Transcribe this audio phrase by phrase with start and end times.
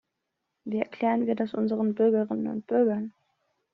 [0.65, 3.13] Wie erklären wir das unseren Bürgerinnen und Bürgern?